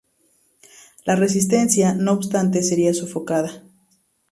La 1.05 1.15
resistencia, 1.15 1.93
no 1.93 2.13
obstante, 2.13 2.63
sería 2.63 2.91
sofocada. 2.91 3.61